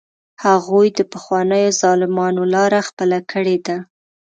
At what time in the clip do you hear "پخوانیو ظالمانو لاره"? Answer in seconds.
1.11-2.79